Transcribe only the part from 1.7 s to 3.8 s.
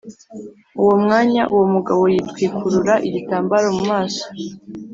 mugabo yitwikurura igitambaro